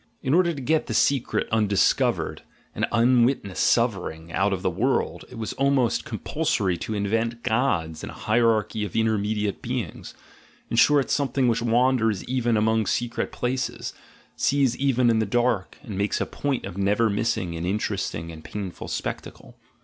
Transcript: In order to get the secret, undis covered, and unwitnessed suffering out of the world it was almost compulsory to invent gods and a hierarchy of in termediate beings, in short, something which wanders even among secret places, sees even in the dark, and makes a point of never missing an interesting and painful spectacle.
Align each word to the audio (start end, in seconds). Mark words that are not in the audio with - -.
In 0.23 0.33
order 0.33 0.51
to 0.51 0.59
get 0.61 0.87
the 0.87 0.95
secret, 0.95 1.47
undis 1.51 1.95
covered, 1.95 2.41
and 2.73 2.87
unwitnessed 2.91 3.61
suffering 3.67 4.31
out 4.33 4.51
of 4.51 4.63
the 4.63 4.69
world 4.71 5.25
it 5.29 5.37
was 5.37 5.53
almost 5.53 6.05
compulsory 6.05 6.75
to 6.77 6.95
invent 6.95 7.43
gods 7.43 8.01
and 8.01 8.09
a 8.11 8.15
hierarchy 8.25 8.83
of 8.83 8.95
in 8.95 9.05
termediate 9.05 9.61
beings, 9.61 10.15
in 10.71 10.77
short, 10.77 11.11
something 11.11 11.47
which 11.47 11.61
wanders 11.61 12.23
even 12.23 12.57
among 12.57 12.87
secret 12.87 13.31
places, 13.31 13.93
sees 14.35 14.75
even 14.77 15.11
in 15.11 15.19
the 15.19 15.25
dark, 15.27 15.77
and 15.83 15.99
makes 15.99 16.19
a 16.19 16.25
point 16.25 16.65
of 16.65 16.79
never 16.79 17.07
missing 17.07 17.55
an 17.55 17.63
interesting 17.67 18.31
and 18.31 18.43
painful 18.43 18.87
spectacle. 18.87 19.53